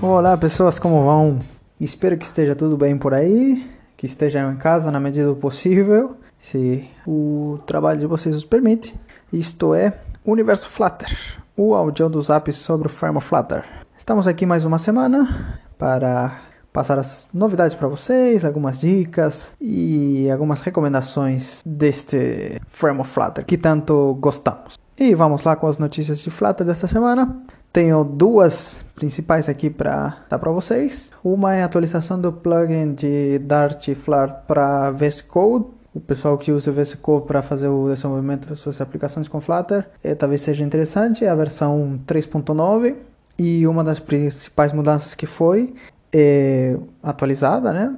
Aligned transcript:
Olá 0.00 0.36
pessoas, 0.36 0.78
como 0.78 1.02
vão? 1.02 1.40
Espero 1.80 2.16
que 2.16 2.24
esteja 2.24 2.54
tudo 2.54 2.76
bem 2.76 2.96
por 2.96 3.12
aí, 3.12 3.68
que 3.96 4.06
estejam 4.06 4.52
em 4.52 4.56
casa 4.56 4.92
na 4.92 5.00
medida 5.00 5.26
do 5.26 5.34
possível, 5.34 6.14
se 6.38 6.88
o 7.04 7.58
trabalho 7.66 7.98
de 7.98 8.06
vocês 8.06 8.36
os 8.36 8.44
permite. 8.44 8.94
Isto 9.32 9.74
é 9.74 9.98
Universo 10.24 10.68
Flutter, 10.68 11.10
o 11.56 11.74
áudio 11.74 12.08
dos 12.08 12.30
apps 12.30 12.58
sobre 12.58 12.86
o 12.86 12.90
Firma 12.90 13.20
Flutter. 13.20 13.64
Estamos 13.96 14.28
aqui 14.28 14.46
mais 14.46 14.64
uma 14.64 14.78
semana 14.78 15.58
para 15.76 16.42
passar 16.72 17.00
as 17.00 17.28
novidades 17.34 17.76
para 17.76 17.88
vocês, 17.88 18.44
algumas 18.44 18.78
dicas 18.78 19.50
e 19.60 20.30
algumas 20.30 20.60
recomendações 20.60 21.60
deste 21.66 22.62
Firma 22.68 23.02
Flutter 23.02 23.44
que 23.44 23.58
tanto 23.58 24.16
gostamos. 24.20 24.78
E 24.96 25.12
vamos 25.12 25.42
lá 25.42 25.56
com 25.56 25.66
as 25.66 25.76
notícias 25.76 26.20
de 26.20 26.30
Flutter 26.30 26.64
desta 26.64 26.86
semana. 26.86 27.42
Tenho 27.78 28.02
duas 28.02 28.76
principais 28.96 29.48
aqui 29.48 29.70
para 29.70 30.16
dar 30.28 30.36
para 30.40 30.50
vocês. 30.50 31.12
Uma 31.22 31.54
é 31.54 31.62
a 31.62 31.66
atualização 31.66 32.20
do 32.20 32.32
plugin 32.32 32.92
de 32.92 33.38
Dart 33.38 33.90
Flutter 33.94 34.34
para 34.48 34.90
VS 34.90 35.20
Code. 35.20 35.66
O 35.94 36.00
pessoal 36.00 36.36
que 36.36 36.50
usa 36.50 36.72
o 36.72 36.74
VS 36.74 36.96
Code 36.96 37.28
para 37.28 37.40
fazer 37.40 37.68
o 37.68 37.88
desenvolvimento 37.88 38.48
das 38.48 38.58
suas 38.58 38.80
aplicações 38.80 39.28
com 39.28 39.40
Flutter 39.40 39.88
é, 40.02 40.12
talvez 40.16 40.40
seja 40.40 40.64
interessante. 40.64 41.24
É 41.24 41.28
a 41.28 41.36
versão 41.36 42.00
3.9 42.04 42.96
e 43.38 43.64
uma 43.64 43.84
das 43.84 44.00
principais 44.00 44.72
mudanças 44.72 45.14
que 45.14 45.24
foi 45.24 45.72
é, 46.12 46.76
atualizada, 47.00 47.72
né? 47.72 47.94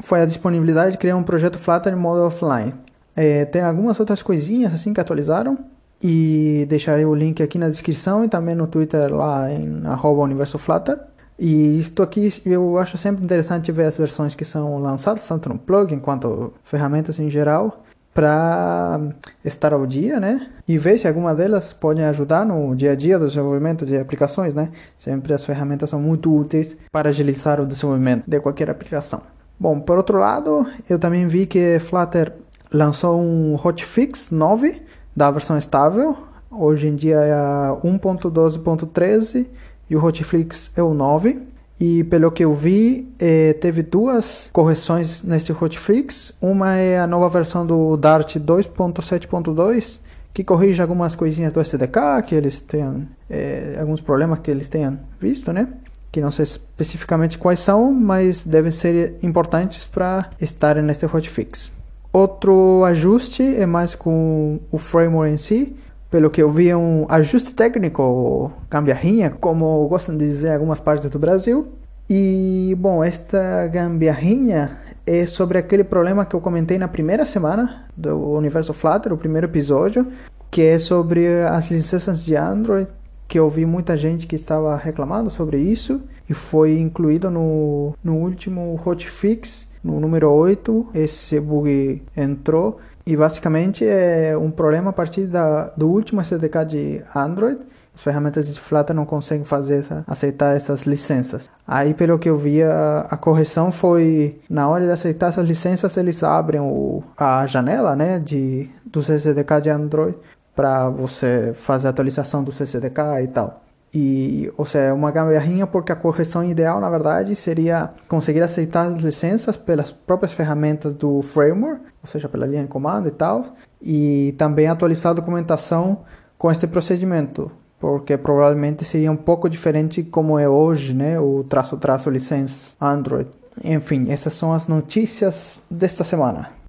Foi 0.00 0.20
a 0.20 0.26
disponibilidade 0.26 0.92
de 0.92 0.98
criar 0.98 1.16
um 1.16 1.22
projeto 1.22 1.58
Flutter 1.58 1.94
em 1.94 1.96
modo 1.96 2.20
offline. 2.26 2.74
É, 3.16 3.46
tem 3.46 3.62
algumas 3.62 3.98
outras 3.98 4.20
coisinhas 4.20 4.74
assim 4.74 4.92
que 4.92 5.00
atualizaram 5.00 5.71
e 6.02 6.66
deixarei 6.68 7.04
o 7.04 7.14
link 7.14 7.42
aqui 7.42 7.58
na 7.58 7.68
descrição 7.68 8.24
e 8.24 8.28
também 8.28 8.54
no 8.54 8.66
Twitter 8.66 9.14
lá 9.14 9.50
em 9.50 9.82
@universoflutter. 10.02 10.98
E 11.38 11.78
isto 11.78 12.02
aqui 12.02 12.28
eu 12.44 12.78
acho 12.78 12.98
sempre 12.98 13.24
interessante 13.24 13.72
ver 13.72 13.86
as 13.86 13.96
versões 13.96 14.34
que 14.34 14.44
são 14.44 14.78
lançadas, 14.80 15.26
tanto 15.26 15.48
no 15.48 15.58
plugin 15.58 15.98
quanto 15.98 16.52
ferramentas 16.64 17.18
em 17.18 17.30
geral, 17.30 17.84
para 18.12 19.00
estar 19.44 19.72
ao 19.72 19.86
dia, 19.86 20.20
né? 20.20 20.48
E 20.68 20.76
ver 20.76 20.98
se 20.98 21.08
alguma 21.08 21.34
delas 21.34 21.72
pode 21.72 22.02
ajudar 22.02 22.44
no 22.44 22.74
dia 22.76 22.92
a 22.92 22.94
dia 22.94 23.18
do 23.18 23.26
desenvolvimento 23.26 23.86
de 23.86 23.96
aplicações, 23.96 24.54
né? 24.54 24.70
Sempre 24.98 25.32
as 25.32 25.44
ferramentas 25.44 25.88
são 25.88 26.00
muito 26.00 26.34
úteis 26.34 26.76
para 26.90 27.08
agilizar 27.08 27.60
o 27.60 27.66
desenvolvimento 27.66 28.24
de 28.26 28.38
qualquer 28.40 28.68
aplicação. 28.68 29.20
Bom, 29.58 29.80
por 29.80 29.96
outro 29.96 30.18
lado, 30.18 30.66
eu 30.88 30.98
também 30.98 31.26
vi 31.26 31.46
que 31.46 31.78
Flutter 31.80 32.32
lançou 32.70 33.20
um 33.20 33.54
hotfix 33.54 34.30
9 34.30 34.82
da 35.14 35.30
versão 35.30 35.56
estável. 35.56 36.16
Hoje 36.50 36.86
em 36.88 36.94
dia 36.94 37.16
é 37.16 37.32
a 37.32 37.76
1.12.13 37.82 39.46
e 39.88 39.96
o 39.96 40.04
hotfix 40.04 40.70
é 40.76 40.82
o 40.82 40.92
9. 40.94 41.52
E 41.80 42.04
pelo 42.04 42.30
que 42.30 42.44
eu 42.44 42.54
vi, 42.54 43.12
eh, 43.18 43.54
teve 43.54 43.82
duas 43.82 44.48
correções 44.52 45.22
neste 45.22 45.52
hotfix. 45.52 46.32
Uma 46.40 46.76
é 46.76 47.00
a 47.00 47.06
nova 47.06 47.28
versão 47.28 47.66
do 47.66 47.96
Dart 47.96 48.36
2.7.2, 48.36 49.98
que 50.32 50.44
corrige 50.44 50.80
algumas 50.80 51.16
coisinhas 51.16 51.52
do 51.52 51.60
SDK, 51.60 52.22
que 52.24 52.34
eles 52.36 52.60
tenham 52.60 53.02
eh, 53.28 53.76
alguns 53.80 54.00
problemas 54.00 54.38
que 54.38 54.50
eles 54.50 54.68
tenham 54.68 54.96
visto, 55.20 55.52
né? 55.52 55.66
Que 56.12 56.20
não 56.20 56.30
sei 56.30 56.44
especificamente 56.44 57.36
quais 57.36 57.58
são, 57.58 57.92
mas 57.92 58.44
devem 58.44 58.70
ser 58.70 59.16
importantes 59.20 59.84
para 59.84 60.30
estarem 60.40 60.84
neste 60.84 61.04
hotfix. 61.06 61.81
Outro 62.12 62.84
ajuste 62.84 63.42
é 63.42 63.64
mais 63.64 63.94
com 63.94 64.60
o 64.70 64.76
framework 64.76 65.32
em 65.32 65.36
si. 65.38 65.76
Pelo 66.10 66.28
que 66.28 66.42
eu 66.42 66.50
vi, 66.50 66.68
é 66.68 66.76
um 66.76 67.06
ajuste 67.08 67.54
técnico, 67.54 68.52
gambiarrinha, 68.70 69.30
como 69.30 69.88
gostam 69.88 70.14
de 70.14 70.26
dizer 70.26 70.52
algumas 70.52 70.78
partes 70.78 71.08
do 71.08 71.18
Brasil. 71.18 71.72
E, 72.10 72.76
bom, 72.78 73.02
esta 73.02 73.66
gambiarrinha 73.68 74.78
é 75.06 75.24
sobre 75.24 75.56
aquele 75.56 75.82
problema 75.82 76.26
que 76.26 76.36
eu 76.36 76.40
comentei 76.42 76.76
na 76.76 76.86
primeira 76.86 77.24
semana 77.24 77.86
do 77.96 78.34
Universo 78.34 78.74
Flutter, 78.74 79.14
o 79.14 79.16
primeiro 79.16 79.46
episódio, 79.46 80.06
que 80.50 80.60
é 80.60 80.76
sobre 80.76 81.44
as 81.44 81.70
licenças 81.70 82.22
de 82.22 82.36
Android, 82.36 82.88
que 83.26 83.38
eu 83.38 83.48
vi 83.48 83.64
muita 83.64 83.96
gente 83.96 84.26
que 84.26 84.36
estava 84.36 84.76
reclamando 84.76 85.30
sobre 85.30 85.58
isso, 85.58 86.02
e 86.28 86.34
foi 86.34 86.78
incluído 86.78 87.30
no, 87.30 87.94
no 88.04 88.16
último 88.16 88.78
hotfix 88.84 89.71
no 89.82 89.98
número 89.98 90.30
8, 90.30 90.90
esse 90.94 91.40
bug 91.40 92.02
entrou 92.16 92.78
e 93.04 93.16
basicamente 93.16 93.84
é 93.84 94.36
um 94.36 94.50
problema 94.50 94.90
a 94.90 94.92
partir 94.92 95.26
da, 95.26 95.72
do 95.76 95.88
último 95.88 96.20
SDK 96.20 96.64
de 96.66 97.02
Android. 97.14 97.60
As 97.94 98.00
ferramentas 98.00 98.46
de 98.46 98.58
Flutter 98.58 98.96
não 98.96 99.04
conseguem 99.04 99.44
fazer 99.44 99.80
essa, 99.80 100.02
aceitar 100.06 100.56
essas 100.56 100.84
licenças. 100.84 101.50
Aí, 101.66 101.92
pelo 101.92 102.18
que 102.18 102.28
eu 102.28 102.38
vi, 102.38 102.62
a, 102.62 103.06
a, 103.10 103.16
correção 103.18 103.70
foi 103.70 104.40
na 104.48 104.66
hora 104.66 104.86
de 104.86 104.90
aceitar 104.90 105.28
essas 105.28 105.46
licenças, 105.46 105.94
eles 105.98 106.22
abrem 106.22 106.60
o, 106.60 107.02
a 107.16 107.44
janela 107.44 107.94
né, 107.94 108.18
de, 108.18 108.70
do 108.86 109.00
SDK 109.00 109.60
de 109.62 109.68
Android 109.68 110.16
para 110.56 110.88
você 110.88 111.52
fazer 111.54 111.88
a 111.88 111.90
atualização 111.90 112.42
do 112.42 112.50
SDK 112.50 113.24
e 113.24 113.28
tal. 113.28 113.62
E, 113.94 114.50
ou 114.56 114.64
seja, 114.64 114.86
é 114.86 114.92
uma 114.92 115.10
gambiarrinha 115.10 115.66
porque 115.66 115.92
a 115.92 115.96
correção 115.96 116.42
ideal, 116.42 116.80
na 116.80 116.88
verdade, 116.88 117.34
seria 117.34 117.90
conseguir 118.08 118.40
aceitar 118.42 118.86
as 118.86 119.02
licenças 119.02 119.56
pelas 119.56 119.92
próprias 119.92 120.32
ferramentas 120.32 120.94
do 120.94 121.20
framework, 121.20 121.82
ou 122.02 122.08
seja, 122.08 122.28
pela 122.28 122.46
linha 122.46 122.62
de 122.62 122.68
comando 122.68 123.08
e 123.08 123.10
tal, 123.10 123.54
e 123.82 124.34
também 124.38 124.66
atualizar 124.66 125.10
a 125.10 125.16
documentação 125.16 126.00
com 126.38 126.50
este 126.50 126.66
procedimento, 126.66 127.52
porque 127.78 128.16
provavelmente 128.16 128.84
seria 128.84 129.12
um 129.12 129.16
pouco 129.16 129.48
diferente 129.48 130.02
como 130.02 130.38
é 130.38 130.48
hoje, 130.48 130.94
né, 130.94 131.20
o 131.20 131.44
traço-traço 131.44 132.08
licença 132.08 132.74
Android. 132.80 133.28
Enfim, 133.62 134.10
essas 134.10 134.32
são 134.32 134.54
as 134.54 134.66
notícias 134.66 135.60
desta 135.70 136.02
semana. 136.02 136.61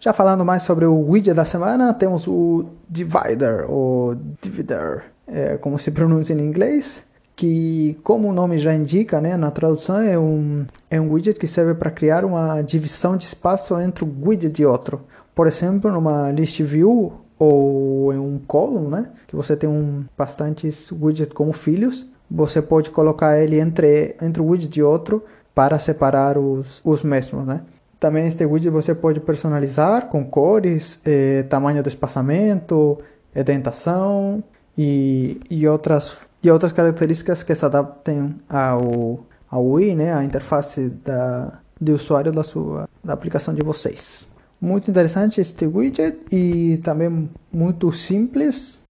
Já 0.00 0.12
falando 0.12 0.44
mais 0.44 0.62
sobre 0.62 0.84
o 0.84 1.10
widget 1.10 1.34
da 1.34 1.44
semana, 1.44 1.92
temos 1.92 2.28
o 2.28 2.66
Divider, 2.88 3.68
ou 3.68 4.14
Divider, 4.40 5.06
é, 5.26 5.56
como 5.56 5.76
se 5.76 5.90
pronuncia 5.90 6.36
em 6.36 6.40
inglês, 6.40 7.02
que, 7.34 7.98
como 8.04 8.28
o 8.28 8.32
nome 8.32 8.58
já 8.58 8.72
indica, 8.72 9.20
né, 9.20 9.36
na 9.36 9.50
tradução, 9.50 10.00
é 10.00 10.16
um, 10.16 10.64
é 10.88 11.00
um 11.00 11.12
widget 11.12 11.36
que 11.38 11.48
serve 11.48 11.74
para 11.74 11.90
criar 11.90 12.24
uma 12.24 12.62
divisão 12.62 13.16
de 13.16 13.24
espaço 13.24 13.78
entre 13.80 14.04
um 14.04 14.14
widget 14.22 14.62
e 14.62 14.66
outro. 14.66 15.00
Por 15.34 15.48
exemplo, 15.48 15.90
numa 15.90 16.30
list 16.30 16.60
view 16.62 17.12
ou 17.36 18.12
em 18.12 18.18
um 18.18 18.38
column, 18.46 18.88
né, 18.88 19.06
que 19.26 19.34
você 19.34 19.56
tem 19.56 19.68
um, 19.68 20.04
bastantes 20.16 20.92
widgets 20.92 21.32
como 21.32 21.52
filhos, 21.52 22.06
você 22.30 22.62
pode 22.62 22.90
colocar 22.90 23.36
ele 23.40 23.58
entre, 23.58 24.14
entre 24.22 24.40
um 24.40 24.48
widget 24.48 24.78
e 24.78 24.82
outro 24.82 25.24
para 25.54 25.76
separar 25.80 26.38
os, 26.38 26.80
os 26.84 27.02
mesmos, 27.02 27.44
né? 27.44 27.62
Também 27.98 28.26
este 28.26 28.44
widget 28.44 28.70
você 28.70 28.94
pode 28.94 29.20
personalizar 29.20 30.06
com 30.06 30.24
cores, 30.24 31.00
eh, 31.04 31.42
tamanho 31.44 31.82
do 31.82 31.88
espaçamento, 31.88 32.96
edentação 33.34 34.42
e, 34.76 35.40
e, 35.50 35.66
outras, 35.66 36.16
e 36.42 36.50
outras 36.50 36.72
características 36.72 37.42
que 37.42 37.54
se 37.54 37.64
adaptem 37.64 38.36
ao, 38.48 39.26
ao 39.50 39.66
UI, 39.66 39.96
né, 39.96 40.14
a 40.14 40.22
interface 40.22 40.90
da, 41.04 41.58
de 41.80 41.92
usuário 41.92 42.30
da, 42.30 42.44
sua, 42.44 42.88
da 43.02 43.12
aplicação 43.12 43.52
de 43.52 43.62
vocês. 43.64 44.28
Muito 44.60 44.88
interessante 44.90 45.40
este 45.40 45.66
widget 45.66 46.20
e 46.30 46.78
também 46.78 47.28
muito 47.52 47.92
simples. 47.92 48.82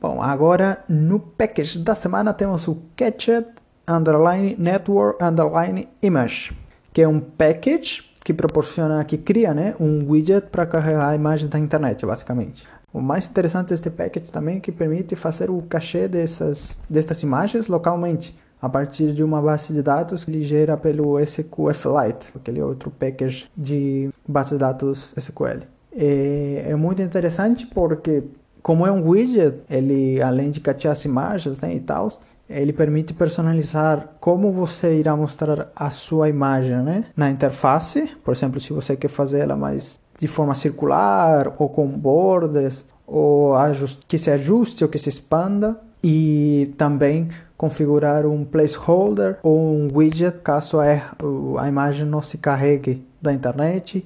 Bom, 0.00 0.22
agora 0.22 0.84
no 0.88 1.18
package 1.18 1.78
da 1.80 1.94
semana 1.94 2.32
temos 2.32 2.66
o 2.66 2.78
Catchet 2.96 3.46
underline 3.88 4.56
network 4.58 5.22
underline 5.22 5.88
image, 6.02 6.52
que 6.92 7.02
é 7.02 7.08
um 7.08 7.20
package 7.20 8.08
que 8.24 8.34
proporciona, 8.34 9.02
que 9.04 9.16
cria 9.16 9.54
né, 9.54 9.74
um 9.80 10.06
widget 10.08 10.48
para 10.50 10.66
carregar 10.66 11.08
a 11.08 11.14
imagem 11.14 11.48
da 11.48 11.58
internet, 11.58 12.04
basicamente. 12.04 12.68
O 12.92 13.00
mais 13.00 13.26
interessante 13.26 13.68
deste 13.68 13.90
package 13.90 14.32
também 14.32 14.56
é 14.56 14.60
que 14.60 14.72
permite 14.72 15.14
fazer 15.14 15.50
o 15.50 15.62
cachê 15.62 16.08
dessas, 16.08 16.80
destas 16.88 17.22
imagens 17.22 17.68
localmente, 17.68 18.36
a 18.60 18.68
partir 18.68 19.12
de 19.12 19.22
uma 19.22 19.40
base 19.40 19.72
de 19.72 19.82
dados 19.82 20.24
que 20.24 20.30
ele 20.30 20.42
gera 20.42 20.76
pelo 20.76 21.18
SQLite, 21.20 22.32
aquele 22.34 22.60
outro 22.60 22.90
package 22.90 23.48
de 23.56 24.10
base 24.26 24.50
de 24.50 24.58
dados 24.58 25.14
SQL. 25.16 25.62
É, 25.96 26.66
é 26.68 26.76
muito 26.76 27.00
interessante 27.00 27.66
porque, 27.66 28.24
como 28.62 28.86
é 28.86 28.90
um 28.90 29.08
widget, 29.08 29.60
ele 29.70 30.20
além 30.20 30.50
de 30.50 30.60
cachear 30.60 30.92
as 30.92 31.04
imagens 31.04 31.60
né, 31.60 31.74
e 31.74 31.80
tal, 31.80 32.08
ele 32.48 32.72
permite 32.72 33.12
personalizar 33.12 34.14
como 34.20 34.52
você 34.52 34.98
irá 34.98 35.14
mostrar 35.16 35.70
a 35.76 35.90
sua 35.90 36.28
imagem 36.28 36.76
né? 36.82 37.04
na 37.16 37.30
interface. 37.30 38.10
Por 38.24 38.32
exemplo, 38.32 38.58
se 38.60 38.72
você 38.72 38.96
quer 38.96 39.08
fazer 39.08 39.40
ela 39.40 39.56
mais 39.56 40.00
de 40.18 40.26
forma 40.26 40.54
circular 40.54 41.54
ou 41.58 41.68
com 41.68 41.86
bordes, 41.86 42.84
ou 43.06 43.54
que 44.06 44.18
se 44.18 44.30
ajuste 44.30 44.84
ou 44.84 44.90
que 44.90 44.98
se 44.98 45.08
expanda. 45.08 45.78
E 46.02 46.72
também 46.78 47.28
configurar 47.56 48.24
um 48.24 48.44
placeholder 48.44 49.38
ou 49.42 49.58
um 49.58 49.90
widget 49.92 50.38
caso 50.44 50.78
a, 50.78 50.84
a 51.60 51.68
imagem 51.68 52.06
não 52.06 52.22
se 52.22 52.38
carregue 52.38 53.04
da 53.20 53.32
internet 53.32 54.04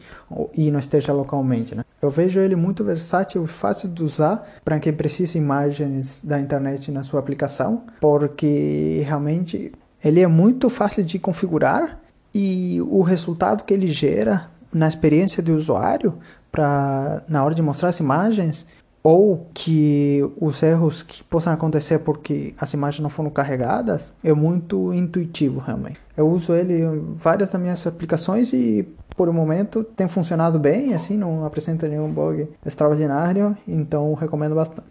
e 0.54 0.70
não 0.70 0.80
esteja 0.80 1.12
localmente. 1.12 1.74
Né? 1.74 1.84
Eu 2.00 2.10
vejo 2.10 2.40
ele 2.40 2.56
muito 2.56 2.82
versátil 2.82 3.44
e 3.44 3.46
fácil 3.46 3.88
de 3.88 4.02
usar 4.02 4.48
para 4.64 4.78
quem 4.78 4.92
precisa 4.92 5.38
imagens 5.38 6.20
da 6.22 6.40
internet 6.40 6.90
na 6.90 7.04
sua 7.04 7.20
aplicação, 7.20 7.84
porque 8.00 9.02
realmente 9.06 9.72
ele 10.02 10.20
é 10.20 10.26
muito 10.26 10.68
fácil 10.68 11.04
de 11.04 11.18
configurar 11.18 12.00
e 12.34 12.80
o 12.82 13.02
resultado 13.02 13.64
que 13.64 13.74
ele 13.74 13.86
gera 13.86 14.48
na 14.72 14.88
experiência 14.88 15.42
do 15.42 15.54
usuário 15.54 16.14
para 16.50 17.22
na 17.28 17.44
hora 17.44 17.54
de 17.54 17.62
mostrar 17.62 17.90
as 17.90 18.00
imagens 18.00 18.66
ou 19.02 19.48
que 19.52 20.20
os 20.40 20.62
erros 20.62 21.02
que 21.02 21.24
possam 21.24 21.52
acontecer 21.52 21.98
porque 21.98 22.54
as 22.56 22.72
imagens 22.72 23.02
não 23.02 23.10
foram 23.10 23.30
carregadas 23.30 24.12
é 24.22 24.32
muito 24.32 24.92
intuitivo 24.92 25.58
realmente. 25.58 26.00
Eu 26.16 26.28
uso 26.28 26.54
ele 26.54 26.82
em 26.82 27.14
várias 27.16 27.50
das 27.50 27.60
minhas 27.60 27.86
aplicações 27.86 28.52
e 28.52 28.88
por 29.16 29.28
um 29.28 29.32
momento 29.32 29.82
tem 29.82 30.08
funcionado 30.08 30.58
bem, 30.58 30.94
assim, 30.94 31.16
não 31.16 31.44
apresenta 31.44 31.88
nenhum 31.88 32.10
bug 32.10 32.48
extraordinário, 32.64 33.56
então 33.66 34.14
recomendo 34.14 34.54
bastante. 34.54 34.88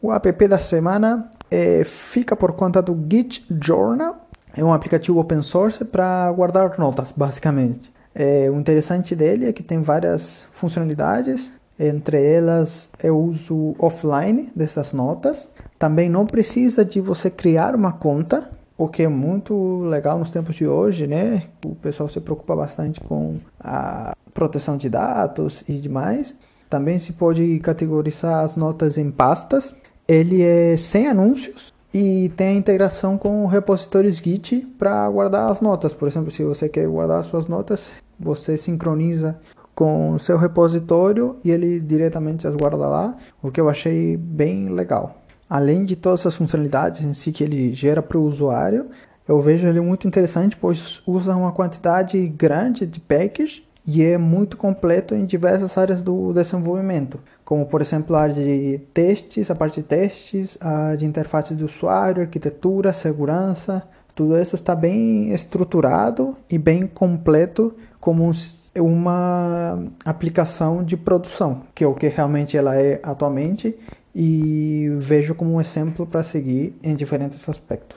O 0.00 0.12
app 0.12 0.48
da 0.48 0.58
semana 0.58 1.30
é, 1.50 1.84
fica 1.84 2.34
por 2.34 2.52
conta 2.52 2.82
do 2.82 2.94
Git 3.08 3.46
Journal, 3.62 4.28
é 4.54 4.62
um 4.62 4.72
aplicativo 4.72 5.18
open 5.18 5.42
source 5.42 5.84
para 5.84 6.30
guardar 6.32 6.78
notas, 6.78 7.12
basicamente. 7.12 7.92
É, 8.14 8.50
o 8.50 8.58
interessante 8.58 9.16
dele 9.16 9.46
é 9.46 9.52
que 9.52 9.62
tem 9.62 9.80
várias 9.80 10.46
funcionalidades, 10.52 11.52
entre 11.78 12.22
elas 12.22 12.88
é 12.98 13.10
o 13.10 13.16
uso 13.16 13.74
offline 13.78 14.50
dessas 14.54 14.92
notas. 14.92 15.48
Também 15.78 16.08
não 16.08 16.26
precisa 16.26 16.84
de 16.84 17.00
você 17.00 17.30
criar 17.30 17.74
uma 17.74 17.92
conta, 17.92 18.50
o 18.76 18.88
que 18.88 19.02
é 19.02 19.08
muito 19.08 19.78
legal 19.84 20.18
nos 20.18 20.30
tempos 20.30 20.54
de 20.54 20.66
hoje, 20.66 21.06
né? 21.06 21.44
O 21.64 21.74
pessoal 21.74 22.08
se 22.08 22.20
preocupa 22.20 22.54
bastante 22.54 23.00
com 23.00 23.38
a 23.58 24.14
proteção 24.34 24.76
de 24.76 24.88
dados 24.88 25.64
e 25.68 25.74
demais. 25.74 26.34
Também 26.68 26.98
se 26.98 27.12
pode 27.12 27.58
categorizar 27.60 28.44
as 28.44 28.56
notas 28.56 28.96
em 28.96 29.10
pastas. 29.10 29.74
Ele 30.08 30.42
é 30.42 30.76
sem 30.76 31.06
anúncios, 31.06 31.72
e 31.94 32.30
tem 32.30 32.48
a 32.48 32.54
integração 32.54 33.18
com 33.18 33.46
repositórios 33.46 34.16
Git 34.16 34.66
para 34.78 35.08
guardar 35.10 35.50
as 35.50 35.60
notas. 35.60 35.92
Por 35.92 36.08
exemplo, 36.08 36.30
se 36.30 36.42
você 36.42 36.68
quer 36.68 36.86
guardar 36.86 37.22
suas 37.22 37.46
notas, 37.46 37.90
você 38.22 38.56
sincroniza 38.56 39.38
com 39.74 40.12
o 40.12 40.18
seu 40.18 40.36
repositório 40.36 41.36
e 41.44 41.50
ele 41.50 41.80
diretamente 41.80 42.46
as 42.46 42.54
guarda 42.54 42.86
lá, 42.86 43.16
o 43.42 43.50
que 43.50 43.60
eu 43.60 43.68
achei 43.68 44.16
bem 44.16 44.68
legal. 44.68 45.16
Além 45.48 45.84
de 45.84 45.96
todas 45.96 46.24
as 46.26 46.34
funcionalidades 46.34 47.02
em 47.02 47.12
si 47.12 47.32
que 47.32 47.44
ele 47.44 47.72
gera 47.72 48.02
para 48.02 48.18
o 48.18 48.24
usuário, 48.24 48.86
eu 49.26 49.40
vejo 49.40 49.66
ele 49.66 49.80
muito 49.80 50.06
interessante, 50.08 50.56
pois 50.56 51.02
usa 51.06 51.34
uma 51.36 51.52
quantidade 51.52 52.26
grande 52.28 52.86
de 52.86 53.00
packages 53.00 53.62
e 53.86 54.02
é 54.02 54.16
muito 54.16 54.56
completo 54.56 55.14
em 55.14 55.24
diversas 55.24 55.76
áreas 55.76 56.00
do 56.00 56.32
desenvolvimento, 56.32 57.18
como 57.44 57.66
por 57.66 57.80
exemplo 57.80 58.14
a 58.14 58.22
área 58.22 58.34
de 58.34 58.80
testes, 58.94 59.50
a 59.50 59.54
parte 59.54 59.80
de 59.80 59.86
testes, 59.86 60.56
a 60.60 60.94
de 60.94 61.04
interface 61.04 61.54
de 61.54 61.64
usuário, 61.64 62.22
arquitetura, 62.22 62.92
segurança, 62.92 63.82
tudo 64.14 64.38
isso 64.38 64.54
está 64.54 64.74
bem 64.74 65.32
estruturado 65.32 66.36
e 66.48 66.58
bem 66.58 66.86
completo 66.86 67.74
como 68.02 68.28
uma 68.76 69.78
aplicação 70.04 70.82
de 70.82 70.96
produção, 70.96 71.62
que 71.72 71.84
é 71.84 71.86
o 71.86 71.94
que 71.94 72.08
realmente 72.08 72.56
ela 72.56 72.74
é 72.74 72.98
atualmente 73.00 73.78
e 74.12 74.88
vejo 74.98 75.36
como 75.36 75.54
um 75.54 75.60
exemplo 75.60 76.04
para 76.04 76.24
seguir 76.24 76.76
em 76.82 76.96
diferentes 76.96 77.48
aspectos. 77.48 77.96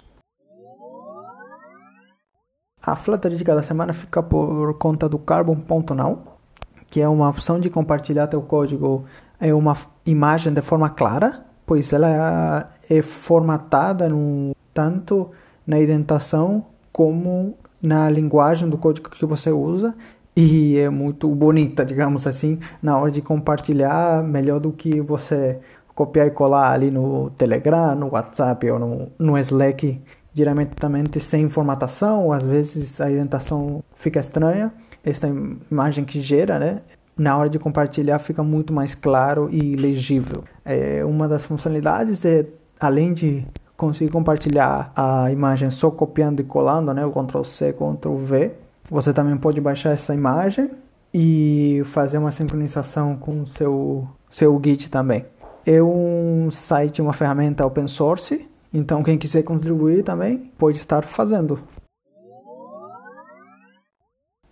A 2.79 2.95
Flutter 2.95 3.31
de 3.31 3.43
cada 3.43 3.63
semana 3.63 3.93
fica 3.93 4.21
por 4.21 4.77
conta 4.77 5.09
do 5.09 5.17
Carbon.now, 5.17 6.37
que 6.87 7.01
é 7.01 7.09
uma 7.09 7.27
opção 7.27 7.59
de 7.59 7.71
compartilhar 7.71 8.27
teu 8.27 8.43
código 8.43 9.05
em 9.41 9.53
uma 9.53 9.75
imagem 10.05 10.53
de 10.53 10.61
forma 10.61 10.87
clara, 10.87 11.43
pois 11.65 11.91
ela 11.91 12.69
é 12.87 13.01
formatada 13.01 14.07
no, 14.07 14.55
tanto 14.71 15.31
na 15.65 15.79
indentação 15.79 16.63
como 16.93 17.57
na 17.85 18.09
linguagem 18.09 18.69
do 18.69 18.77
código 18.77 19.09
que 19.09 19.25
você 19.25 19.51
usa 19.51 19.95
e 20.35 20.77
é 20.77 20.89
muito 20.89 21.29
bonita, 21.29 21.85
digamos 21.85 22.27
assim, 22.27 22.59
na 22.81 22.97
hora 22.97 23.09
de 23.09 23.21
compartilhar, 23.21 24.21
melhor 24.23 24.59
do 24.59 24.71
que 24.71 24.99
você 24.99 25.59
copiar 25.95 26.27
e 26.27 26.31
colar 26.31 26.71
ali 26.73 26.91
no 26.91 27.29
Telegram, 27.31 27.95
no 27.95 28.11
WhatsApp 28.11 28.69
ou 28.69 28.77
no, 28.77 29.07
no 29.17 29.37
Slack 29.37 30.01
diretamente 30.33 31.21
sem 31.21 31.49
formatação, 31.49 32.25
ou 32.25 32.33
às 32.33 32.43
vezes 32.43 32.99
a 32.99 33.09
indentação 33.09 33.81
fica 33.95 34.19
estranha. 34.19 34.73
Esta 35.01 35.29
imagem 35.71 36.03
que 36.03 36.19
gera, 36.19 36.59
né? 36.59 36.81
Na 37.17 37.38
hora 37.38 37.49
de 37.49 37.57
compartilhar 37.57 38.19
fica 38.19 38.43
muito 38.43 38.73
mais 38.73 38.93
claro 38.93 39.49
e 39.49 39.77
legível. 39.77 40.43
É, 40.65 41.05
uma 41.05 41.29
das 41.29 41.43
funcionalidades 41.43 42.25
é, 42.25 42.45
além 42.77 43.13
de 43.13 43.45
conseguir 43.77 44.12
compartilhar 44.12 44.92
a 44.95 45.31
imagem 45.31 45.69
só 45.69 45.92
copiando 45.92 46.39
e 46.39 46.44
colando, 46.44 46.94
né? 46.94 47.06
O 47.06 47.12
Ctrl 47.12 47.44
C, 47.44 47.74
Ctrl 47.74 48.18
V. 48.18 48.51
Você 48.89 49.13
também 49.13 49.38
pode 49.38 49.60
baixar 49.60 49.92
essa 49.92 50.13
imagem 50.13 50.69
e 51.13 51.81
fazer 51.86 52.18
uma 52.18 52.31
sincronização 52.31 53.16
com 53.16 53.42
o 53.42 53.48
seu, 53.48 54.07
seu 54.30 54.62
Git 54.63 54.89
também. 54.89 55.25
É 55.66 55.81
um 55.81 56.50
site, 56.51 57.01
uma 57.01 57.13
ferramenta 57.13 57.66
open 57.66 57.88
source 57.88 58.48
então, 58.77 59.01
quem 59.01 59.18
quiser 59.18 59.42
contribuir 59.42 60.04
também 60.04 60.51
pode 60.57 60.75
estar 60.75 61.06
fazendo. 61.06 61.57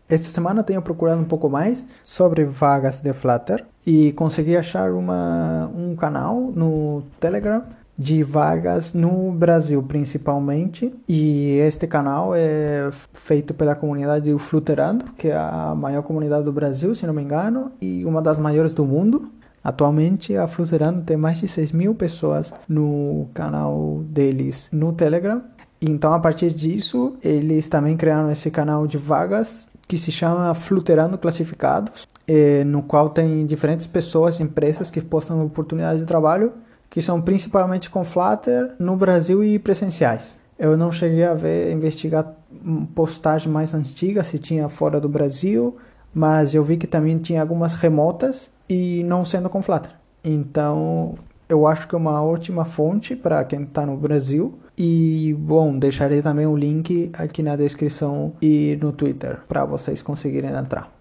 Esta 0.08 0.30
semana 0.30 0.64
tenho 0.64 0.82
procurado 0.82 1.22
um 1.22 1.26
pouco 1.26 1.50
mais 1.50 1.86
sobre 2.02 2.46
vagas 2.46 3.02
de 3.02 3.12
Flutter 3.12 3.66
e 3.86 4.14
consegui 4.14 4.56
achar 4.56 4.94
uma, 4.94 5.70
um 5.76 5.94
canal 5.94 6.40
no 6.40 7.04
Telegram 7.20 7.64
de 7.98 8.24
vagas 8.24 8.94
no 8.94 9.32
Brasil 9.32 9.82
principalmente. 9.84 10.94
E 11.08 11.58
este 11.60 11.88
canal 11.88 12.34
é 12.36 12.90
feito 13.14 13.54
pela 13.54 13.76
comunidade 13.76 14.32
do 14.32 14.40
Flutterando 14.40 15.06
que 15.18 15.28
é 15.28 15.36
a 15.36 15.74
maior 15.76 16.04
comunidade 16.04 16.44
do 16.44 16.52
Brasil 16.52 16.94
se 16.96 17.06
não 17.06 17.14
me 17.14 17.22
engano 17.22 17.72
e 17.82 18.04
uma 18.06 18.22
das 18.22 18.38
maiores 18.40 18.74
do 18.74 18.86
mundo. 18.86 19.32
Atualmente, 19.64 20.36
a 20.36 20.46
Fluterando 20.46 21.04
tem 21.04 21.16
mais 21.16 21.38
de 21.38 21.48
6 21.48 21.72
mil 21.72 21.96
pessoas 21.96 22.54
no 22.68 23.30
canal 23.34 24.02
deles 24.08 24.68
no 24.74 24.92
Telegram. 24.92 25.42
Então, 25.82 26.14
a 26.14 26.20
partir 26.20 26.52
disso, 26.52 27.14
eles 27.24 27.70
também 27.70 27.96
criaram 27.96 28.30
esse 28.30 28.52
canal 28.52 28.86
de 28.86 28.98
vagas 28.98 29.66
que 29.88 29.98
se 29.98 30.12
chama 30.12 30.54
Fluterando 30.54 31.18
Classificados, 31.18 32.08
eh, 32.28 32.64
no 32.66 32.84
qual 32.84 33.10
tem 33.10 33.46
diferentes 33.46 33.88
pessoas, 33.88 34.40
empresas 34.40 34.90
que 34.90 35.00
postam 35.00 35.46
oportunidades 35.46 36.00
de 36.02 36.06
trabalho 36.06 36.52
que 36.94 37.02
são 37.02 37.20
principalmente 37.20 37.90
com 37.90 38.04
Flutter 38.04 38.76
no 38.78 38.96
Brasil 38.96 39.44
e 39.44 39.58
presenciais. 39.58 40.38
Eu 40.60 40.78
não 40.78 40.92
cheguei 40.92 41.24
a 41.24 41.34
ver, 41.34 41.74
investigar 41.74 42.36
postagem 42.94 43.52
mais 43.52 43.74
antiga 43.74 44.24
se 44.24 44.38
tinha 44.38 44.70
fora 44.70 45.02
do 45.02 45.10
Brasil, 45.10 45.76
mas 46.14 46.54
eu 46.54 46.64
vi 46.64 46.78
que 46.78 46.86
também 46.86 47.18
tinha 47.18 47.42
algumas 47.42 47.74
remotas 47.74 48.52
e 48.70 49.02
não 49.06 49.26
sendo 49.26 49.50
com 49.50 49.60
Flutter. 49.60 49.90
Então, 50.24 51.16
eu 51.50 51.66
acho 51.66 51.88
que 51.88 51.96
é 51.96 51.98
uma 51.98 52.24
ótima 52.24 52.64
fonte 52.64 53.16
para 53.16 53.44
quem 53.44 53.64
está 53.64 53.88
no 53.88 53.98
Brasil. 53.98 54.54
E, 54.78 55.36
bom, 55.40 55.76
deixarei 55.76 56.22
também 56.22 56.46
o 56.46 56.56
link 56.56 57.10
aqui 57.14 57.42
na 57.42 57.56
descrição 57.56 58.34
e 58.40 58.78
no 58.80 58.92
Twitter 58.92 59.40
para 59.48 59.66
vocês 59.66 60.04
conseguirem 60.04 60.52
entrar. 60.52 60.92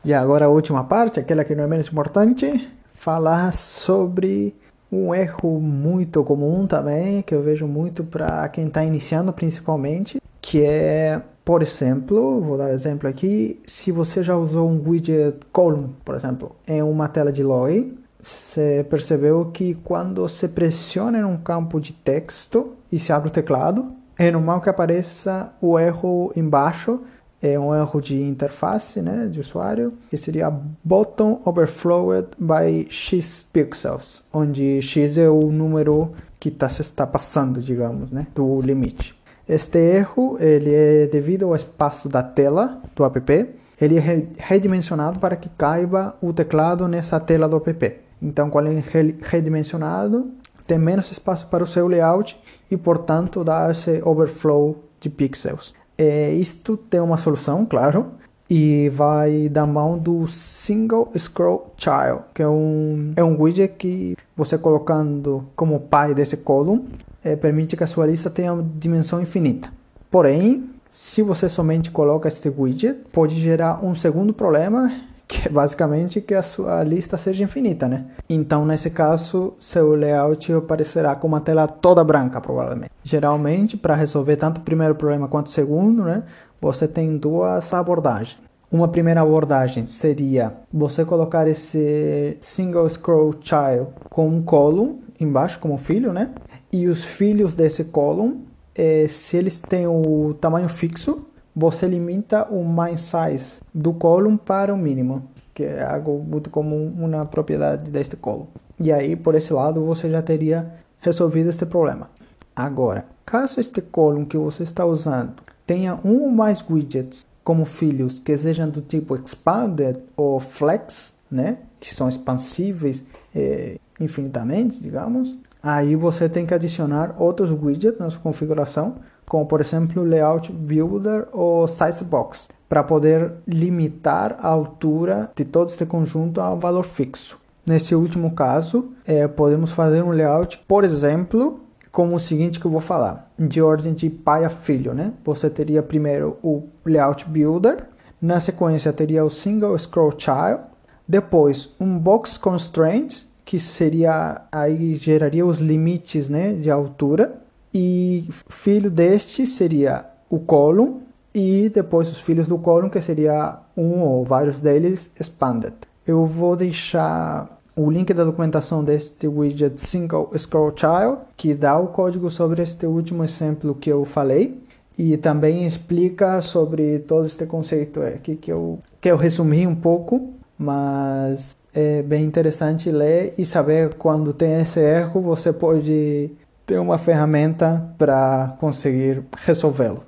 E 0.06 0.14
agora 0.14 0.46
a 0.46 0.50
última 0.50 0.84
parte, 0.84 1.20
aquela 1.20 1.44
que 1.44 1.54
não 1.54 1.66
é 1.66 1.68
menos 1.68 1.88
importante, 1.88 2.70
falar 2.94 3.52
sobre 3.52 4.56
um 4.90 5.14
erro 5.14 5.60
muito 5.60 6.24
comum 6.24 6.66
também, 6.66 7.22
que 7.22 7.36
eu 7.36 7.42
vejo 7.42 7.68
muito 7.68 8.06
para 8.06 8.48
quem 8.48 8.68
está 8.68 8.86
iniciando 8.86 9.34
principalmente, 9.34 10.22
que 10.40 10.64
é, 10.64 11.22
por 11.48 11.62
exemplo, 11.62 12.42
vou 12.42 12.58
dar 12.58 12.74
exemplo 12.74 13.08
aqui, 13.08 13.58
se 13.66 13.90
você 13.90 14.22
já 14.22 14.36
usou 14.36 14.70
um 14.70 14.84
widget 14.86 15.38
column, 15.54 15.96
por 16.04 16.14
exemplo, 16.14 16.54
em 16.68 16.84
uma 16.84 17.08
tela 17.08 17.32
de 17.32 17.42
login, 17.42 17.98
você 18.22 18.86
percebeu 18.90 19.46
que 19.46 19.74
quando 19.76 20.24
você 20.24 20.46
pressiona 20.46 21.20
em 21.20 21.24
um 21.24 21.38
campo 21.38 21.80
de 21.80 21.94
texto 21.94 22.74
e 22.92 23.00
se 23.00 23.14
abre 23.14 23.30
o 23.30 23.32
teclado, 23.32 23.94
é 24.18 24.30
normal 24.30 24.60
que 24.60 24.70
apareça 24.70 25.54
o 25.62 25.80
erro 25.80 26.34
embaixo 26.36 27.00
é 27.42 27.58
um 27.58 27.74
erro 27.74 28.02
de 28.02 28.22
interface 28.22 29.02
né, 29.02 29.28
de 29.28 29.40
usuário, 29.40 29.94
que 30.10 30.18
seria 30.18 30.52
button 30.84 31.42
overflowed 31.46 32.30
by 32.38 32.88
x 32.90 33.46
pixels, 33.54 34.22
onde 34.34 34.82
x 34.82 35.18
é 35.18 35.30
o 35.30 35.52
número 35.52 36.12
que 36.40 36.52
tá, 36.52 36.68
se 36.68 36.82
está 36.82 37.08
passando, 37.08 37.62
digamos, 37.62 38.12
né, 38.12 38.28
do 38.36 38.60
limite. 38.60 39.17
Este 39.48 39.80
erro 39.80 40.38
ele 40.40 40.74
é 40.74 41.08
devido 41.08 41.46
ao 41.46 41.56
espaço 41.56 42.10
da 42.10 42.22
tela 42.22 42.82
do 42.96 43.06
app. 43.06 43.50
Ele 43.80 43.98
é 43.98 44.24
redimensionado 44.38 45.20
para 45.20 45.36
que 45.36 45.50
caiba 45.50 46.16
o 46.22 46.34
teclado 46.34 46.88
nessa 46.88 47.20
tela 47.20 47.48
do 47.48 47.58
app. 47.58 47.96
Então, 48.22 48.50
quando 48.50 48.68
ele 48.68 48.80
é 48.80 49.16
redimensionado, 49.22 50.32
tem 50.66 50.78
menos 50.78 51.12
espaço 51.12 51.48
para 51.48 51.64
o 51.64 51.68
seu 51.68 51.88
layout 51.88 52.38
e, 52.70 52.76
portanto, 52.76 53.44
dá 53.44 53.72
esse 53.72 54.02
overflow 54.04 54.84
de 55.00 55.10
pixels. 55.10 55.74
É, 55.98 56.32
isto 56.34 56.76
tem 56.76 57.00
uma 57.00 57.18
solução, 57.18 57.66
claro, 57.66 58.08
e 58.50 58.90
vai 58.90 59.48
da 59.50 59.66
mão 59.66 59.98
do 59.98 60.28
Single 60.28 61.12
Scroll 61.18 61.74
Child, 61.78 62.22
que 62.34 62.42
é 62.42 62.48
um, 62.48 63.14
é 63.16 63.24
um 63.24 63.42
widget 63.42 63.76
que 63.78 64.18
você 64.36 64.58
colocando 64.58 65.46
como 65.56 65.80
pai 65.80 66.14
desse 66.14 66.38
column 66.38 66.86
é, 67.28 67.36
permite 67.36 67.76
que 67.76 67.84
a 67.84 67.88
sua 67.88 68.06
lista 68.06 68.30
tenha 68.30 68.54
uma 68.54 68.66
dimensão 68.78 69.22
infinita. 69.22 69.70
Porém, 70.10 70.70
se 70.90 71.22
você 71.22 71.50
somente 71.50 71.92
coloca 71.92 72.28
este 72.28 72.50
widget, 72.50 72.98
pode 73.12 73.40
gerar 73.40 73.84
um 73.84 73.94
segundo 73.94 74.34
problema 74.34 74.92
que 75.28 75.46
é 75.48 75.52
basicamente 75.52 76.22
que 76.22 76.34
a 76.34 76.42
sua 76.42 76.82
lista 76.84 77.18
seja 77.18 77.44
infinita, 77.44 77.86
né? 77.86 78.06
Então, 78.30 78.66
nesse 78.66 78.90
caso, 78.90 79.54
seu 79.60 79.94
layout 79.94 80.54
aparecerá 80.54 81.16
com 81.16 81.28
uma 81.28 81.42
tela 81.42 81.68
toda 81.68 82.02
branca, 82.02 82.40
provavelmente. 82.40 82.92
Geralmente, 83.04 83.76
para 83.76 83.94
resolver 83.94 84.38
tanto 84.38 84.60
o 84.60 84.62
primeiro 84.62 84.96
problema 84.96 85.28
quanto 85.28 85.48
o 85.48 85.52
segundo, 85.52 86.04
né, 86.04 86.24
você 86.62 86.88
tem 86.88 87.18
duas 87.18 87.74
abordagens. 87.74 88.38
Uma 88.72 88.88
primeira 88.88 89.22
abordagem 89.22 89.86
seria 89.88 90.54
você 90.72 91.04
colocar 91.04 91.46
esse 91.48 92.38
single 92.40 92.90
scroll 92.90 93.36
child 93.42 93.88
com 94.10 94.28
um 94.30 94.42
column 94.42 95.00
embaixo 95.20 95.60
como 95.60 95.78
filho, 95.78 96.14
né? 96.14 96.30
E 96.72 96.88
os 96.88 97.04
filhos 97.04 97.56
desse 97.56 97.86
column, 97.86 98.46
eh, 98.76 99.08
se 99.08 99.38
eles 99.38 99.58
têm 99.58 99.88
o 99.88 100.36
tamanho 100.40 100.70
fixo, 100.70 101.26
você 101.56 101.88
limita 101.88 102.46
o 102.52 102.64
main 102.64 102.98
size 102.98 103.60
do 103.74 103.94
column 103.94 104.38
para 104.38 104.74
o 104.74 104.78
mínimo, 104.78 105.30
que 105.54 105.64
é 105.64 105.84
algo 105.84 106.24
muito 106.24 106.50
comum 106.50 107.08
na 107.08 107.26
propriedade 107.26 107.90
deste 107.90 108.16
column. 108.16 108.48
E 108.80 108.92
aí, 108.92 109.16
por 109.16 109.34
esse 109.34 109.52
lado, 109.52 109.84
você 109.84 110.10
já 110.10 110.22
teria 110.22 110.72
resolvido 111.00 111.50
este 111.50 111.66
problema. 111.66 112.10
Agora, 112.56 113.06
caso 113.26 113.60
este 113.60 113.82
column 113.82 114.26
que 114.26 114.38
você 114.38 114.64
está 114.64 114.86
usando 114.86 115.42
tenha 115.66 116.00
um 116.04 116.24
ou 116.24 116.32
mais 116.32 116.64
widgets 116.70 117.26
como 117.44 117.66
filhos 117.66 118.20
que 118.20 118.38
sejam 118.38 118.70
do 118.70 118.82
tipo 118.82 119.16
expanded 119.16 120.00
ou 120.16 120.40
flex, 120.40 121.14
né, 121.30 121.58
que 121.80 121.94
são 121.94 122.10
expansíveis 122.10 123.04
eh, 123.36 123.78
infinitamente, 124.00 124.82
digamos, 124.82 125.36
aí 125.62 125.96
você 125.96 126.30
tem 126.30 126.46
que 126.46 126.54
adicionar 126.54 127.16
outros 127.18 127.52
widgets 127.52 128.00
na 128.00 128.10
sua 128.10 128.22
configuração 128.22 128.96
como 129.28 129.46
por 129.46 129.62
exemplo 129.62 130.04
Layout 130.04 130.52
Builder 130.52 131.28
ou 131.32 131.68
Size 131.68 132.04
Box, 132.04 132.48
para 132.68 132.84
poder 132.84 133.34
limitar 133.46 134.38
a 134.40 134.48
altura 134.48 135.32
de 135.36 135.46
todo 135.46 135.70
este 135.70 135.86
conjunto 135.86 136.42
a 136.42 136.54
um 136.54 136.60
valor 136.60 136.86
fixo. 136.86 137.38
Nesse 137.66 137.94
último 137.94 138.32
caso, 138.32 138.92
é, 139.06 139.28
podemos 139.28 139.72
fazer 139.72 140.02
um 140.02 140.12
layout, 140.12 140.58
por 140.68 140.86
exemplo, 140.86 141.60
como 141.92 142.16
o 142.16 142.20
seguinte 142.20 142.60
que 142.60 142.66
eu 142.66 142.72
vou 142.72 142.80
falar, 142.80 143.30
de 143.38 143.62
ordem 143.62 143.94
de 143.94 144.10
pai 144.10 144.46
a 144.46 144.50
filho, 144.50 144.94
né? 144.94 145.12
Você 145.26 145.50
teria 145.50 145.84
primeiro 145.84 146.38
o 146.42 146.64
Layout 146.86 147.26
Builder, 147.26 147.86
na 148.22 148.40
sequência 148.40 148.94
teria 148.94 149.26
o 149.26 149.30
Single 149.30 149.78
Scroll 149.78 150.14
Child, 150.18 150.62
depois 151.06 151.70
um 151.78 151.98
Box 151.98 152.38
Constraints, 152.38 153.27
que 153.48 153.58
seria 153.58 154.42
aí 154.52 154.98
geraria 154.98 155.46
os 155.46 155.60
limites, 155.60 156.28
né, 156.28 156.52
de 156.52 156.70
altura, 156.70 157.34
e 157.74 158.28
filho 158.50 158.92
deste 158.92 159.48
seria 159.48 160.06
o 160.30 160.38
column 160.38 161.00
e 161.34 161.72
depois 161.74 162.10
os 162.12 162.20
filhos 162.20 162.46
do 162.46 162.58
column 162.58 162.90
que 162.90 163.00
seria 163.00 163.60
um 163.76 164.02
ou 164.02 164.26
vários 164.26 164.60
deles 164.60 165.10
expanded. 165.18 165.74
Eu 166.06 166.26
vou 166.26 166.58
deixar 166.58 167.58
o 167.74 167.90
link 167.90 168.14
da 168.14 168.26
documentação 168.26 168.84
deste 168.84 169.30
widget 169.30 169.80
Single 169.80 170.30
Scroll 170.38 170.74
Child, 170.76 171.20
que 171.38 171.54
dá 171.54 171.80
o 171.80 171.88
código 171.88 172.30
sobre 172.30 172.62
este 172.62 172.86
último 172.86 173.24
exemplo 173.24 173.74
que 173.74 173.90
eu 173.90 174.04
falei 174.04 174.62
e 174.98 175.16
também 175.16 175.66
explica 175.66 176.42
sobre 176.42 177.00
todo 177.00 177.26
este 177.26 177.46
conceito 177.46 178.02
aqui 178.02 178.36
que 178.36 178.52
eu, 178.52 178.78
que 179.00 179.10
eu 179.10 179.16
resumi 179.16 179.66
um 179.66 179.76
pouco, 179.76 180.34
mas 180.60 181.57
é 181.80 182.02
bem 182.02 182.26
interessante 182.26 182.90
ler 182.90 183.36
e 183.38 183.46
saber 183.46 183.94
quando 184.00 184.34
tem 184.34 184.62
esse 184.62 184.80
erro, 184.80 185.22
você 185.22 185.54
pode 185.54 186.32
ter 186.66 186.80
uma 186.80 186.98
ferramenta 186.98 187.94
para 188.00 188.56
conseguir 188.60 189.24
resolvê-lo. 189.38 190.02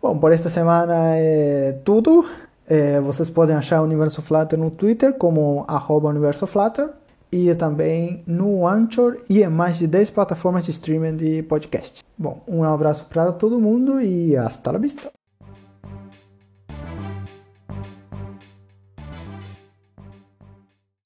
Bom, 0.00 0.16
por 0.16 0.30
esta 0.30 0.48
semana 0.48 1.16
é 1.16 1.80
tudo. 1.84 2.24
É, 2.68 3.00
vocês 3.00 3.28
podem 3.28 3.56
achar 3.56 3.80
o 3.80 3.84
Universo 3.84 4.22
Flutter 4.22 4.56
no 4.56 4.70
Twitter 4.70 5.14
como 5.14 5.64
arroba 5.66 6.10
Universo 6.10 6.46
Flutter 6.46 6.90
e 7.32 7.52
também 7.56 8.22
no 8.24 8.64
Anchor 8.64 9.16
e 9.28 9.42
em 9.42 9.48
mais 9.48 9.76
de 9.76 9.88
10 9.88 10.10
plataformas 10.10 10.64
de 10.64 10.70
streaming 10.70 11.16
de 11.16 11.42
podcast. 11.42 12.04
Bom, 12.16 12.40
um 12.46 12.62
abraço 12.62 13.04
para 13.06 13.32
todo 13.32 13.58
mundo 13.58 14.00
e 14.00 14.36
hasta 14.36 14.70
la 14.70 14.78
vista! 14.78 15.23